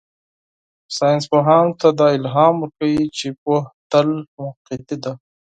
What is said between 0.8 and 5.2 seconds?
ساینسپوهانو ته دا الهام ورکوي چې پوهه تل موقتي ده.